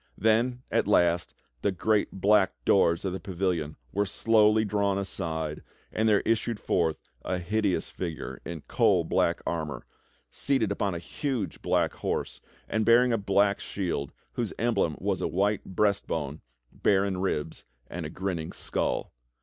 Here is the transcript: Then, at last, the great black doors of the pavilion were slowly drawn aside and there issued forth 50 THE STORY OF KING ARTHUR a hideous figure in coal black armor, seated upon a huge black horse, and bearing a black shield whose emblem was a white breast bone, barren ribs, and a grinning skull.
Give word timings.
Then, 0.17 0.63
at 0.71 0.87
last, 0.87 1.35
the 1.61 1.71
great 1.71 2.09
black 2.11 2.55
doors 2.65 3.05
of 3.05 3.13
the 3.13 3.19
pavilion 3.19 3.75
were 3.91 4.07
slowly 4.07 4.65
drawn 4.65 4.97
aside 4.97 5.61
and 5.91 6.09
there 6.09 6.21
issued 6.21 6.59
forth 6.59 6.97
50 6.97 7.03
THE 7.03 7.05
STORY 7.05 7.13
OF 7.13 7.29
KING 7.29 7.29
ARTHUR 7.29 7.43
a 7.43 7.49
hideous 7.55 7.89
figure 7.91 8.41
in 8.43 8.61
coal 8.61 9.03
black 9.03 9.43
armor, 9.45 9.85
seated 10.31 10.71
upon 10.71 10.95
a 10.95 10.97
huge 10.97 11.61
black 11.61 11.93
horse, 11.93 12.41
and 12.67 12.83
bearing 12.83 13.13
a 13.13 13.17
black 13.19 13.59
shield 13.59 14.11
whose 14.33 14.53
emblem 14.57 14.95
was 14.97 15.21
a 15.21 15.27
white 15.27 15.63
breast 15.65 16.07
bone, 16.07 16.41
barren 16.71 17.19
ribs, 17.19 17.65
and 17.87 18.03
a 18.03 18.09
grinning 18.09 18.53
skull. 18.53 19.13